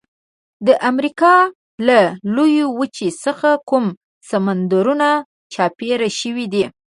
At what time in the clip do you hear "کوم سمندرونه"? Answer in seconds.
3.69-5.09